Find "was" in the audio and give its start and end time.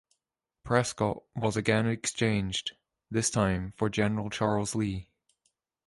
1.35-1.55